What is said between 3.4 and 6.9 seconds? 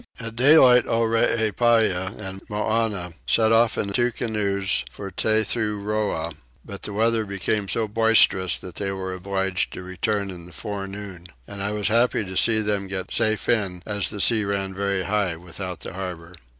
off in two canoes for Tethuroa, but